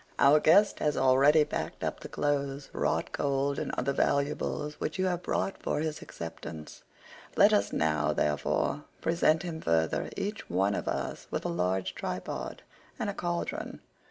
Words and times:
Our 0.17 0.39
guest 0.39 0.79
has 0.79 0.97
already 0.97 1.45
packed 1.45 1.83
up 1.83 1.99
the 1.99 2.09
clothes, 2.09 2.71
wrought 2.73 3.11
gold,108 3.11 3.61
and 3.61 3.71
other 3.77 3.93
valuables 3.93 4.79
which 4.79 4.97
you 4.97 5.05
have 5.05 5.21
brought 5.21 5.61
for 5.61 5.79
his 5.81 6.01
acceptance; 6.01 6.81
let 7.37 7.53
us 7.53 7.71
now, 7.71 8.11
therefore, 8.11 8.85
present 8.99 9.43
him 9.43 9.61
further, 9.61 10.09
each 10.17 10.49
one 10.49 10.73
of 10.73 10.87
us, 10.87 11.27
with 11.29 11.45
a 11.45 11.49
large 11.49 11.93
tripod 11.93 12.63
and 12.97 13.11
a 13.11 13.13
cauldron. 13.13 13.79